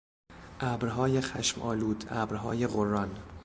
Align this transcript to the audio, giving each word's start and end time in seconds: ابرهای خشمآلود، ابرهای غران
ابرهای 0.59 1.21
خشمآلود، 1.21 2.03
ابرهای 2.09 2.67
غران 2.67 3.15